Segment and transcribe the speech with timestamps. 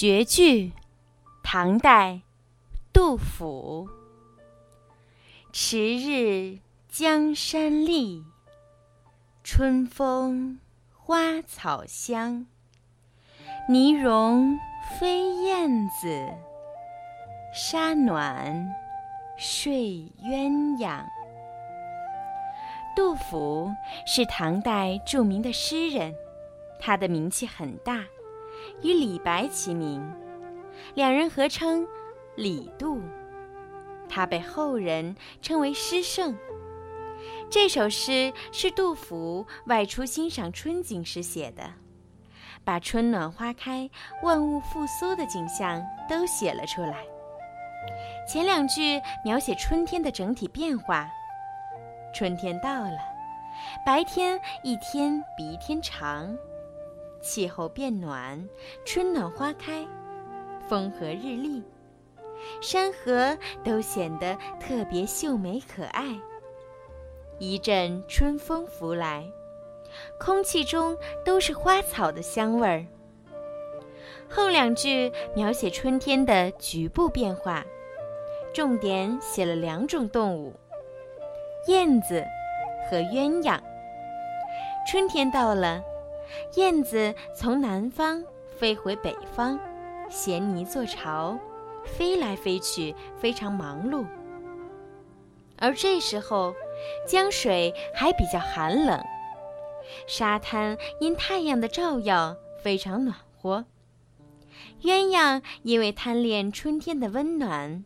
[0.00, 0.70] 绝句，
[1.42, 2.20] 唐代，
[2.92, 3.88] 杜甫。
[5.52, 8.22] 迟日江山丽，
[9.42, 10.60] 春风
[10.94, 12.46] 花草香。
[13.68, 14.56] 泥融
[15.00, 16.28] 飞燕子，
[17.52, 18.72] 沙暖
[19.36, 21.04] 睡鸳鸯。
[22.94, 23.74] 杜甫
[24.06, 26.14] 是唐代著名的诗人，
[26.78, 28.04] 他的名气很大。
[28.82, 30.06] 与李白齐名，
[30.94, 31.86] 两人合称
[32.36, 33.00] “李杜”。
[34.08, 36.36] 他被后人称为诗圣。
[37.50, 41.62] 这首诗是杜甫外出欣赏春景时写的，
[42.64, 43.88] 把春暖花开、
[44.22, 47.04] 万物复苏的景象都写了出来。
[48.26, 51.08] 前两句描写春天的整体变化：
[52.14, 52.98] 春天到了，
[53.84, 56.36] 白天一天比一天长。
[57.20, 58.48] 气候变暖，
[58.84, 59.86] 春暖花开，
[60.68, 61.62] 风和日丽，
[62.60, 66.04] 山河都显得特别秀美可爱。
[67.38, 69.24] 一阵春风拂来，
[70.18, 72.84] 空气中都是花草的香味儿。
[74.28, 77.64] 后两句描写春天的局部变化，
[78.52, 80.52] 重点写了两种动物：
[81.66, 82.24] 燕子
[82.90, 83.60] 和鸳鸯。
[84.90, 85.82] 春天到了。
[86.56, 88.22] 燕子从南方
[88.58, 89.58] 飞回北方，
[90.10, 91.38] 衔泥做巢，
[91.84, 94.04] 飞来飞去，非常忙碌。
[95.58, 96.54] 而这时候，
[97.06, 99.04] 江水还比较寒冷，
[100.06, 103.64] 沙滩因太阳的照耀非常暖和。
[104.82, 107.84] 鸳鸯因为贪恋春天的温暖，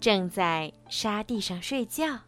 [0.00, 2.20] 正在沙地上睡觉。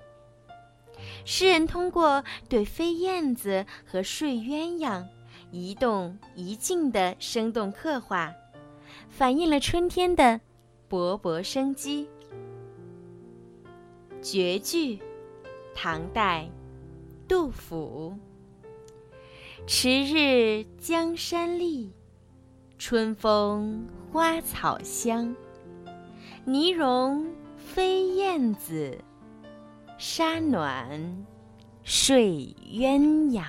[1.24, 5.04] 诗人通过对飞燕子和睡鸳鸯。
[5.50, 8.34] 一动一静的生动刻画，
[9.08, 10.41] 反映了春天的
[10.88, 12.08] 勃勃生机。
[14.20, 14.98] 绝句，
[15.75, 16.48] 唐代，
[17.26, 18.14] 杜甫。
[19.66, 21.92] 迟日江山丽，
[22.78, 25.34] 春风花草香。
[26.44, 27.26] 泥融
[27.56, 28.98] 飞燕子，
[29.98, 31.26] 沙暖
[31.84, 33.44] 睡鸳鸯。